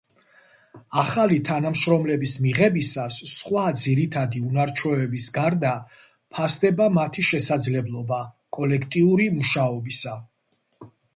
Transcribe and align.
ახალი 0.99 1.35
თანამშრომლების 1.49 2.31
მიღებისას, 2.45 3.17
სხვა 3.33 3.65
ძირითადი 3.83 4.41
უნარჩვევების 4.47 5.27
გარდა 5.37 5.73
ფასდება 6.37 6.89
მათი 6.99 7.27
შესაძლებლობა 7.31 8.23
კოლექტიური 8.59 9.29
მუშაობისა. 9.41 10.17